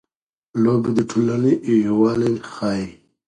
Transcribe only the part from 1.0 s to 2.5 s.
ټولنې یووالی